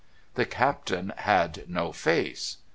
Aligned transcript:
The 0.33 0.47
Captain 0.47 1.13
had 1.15 1.69
no 1.69 1.91
face... 1.91 2.57